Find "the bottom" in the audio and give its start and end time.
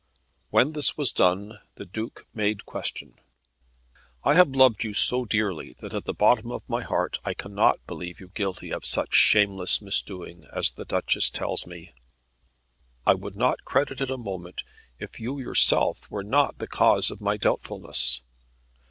6.05-6.49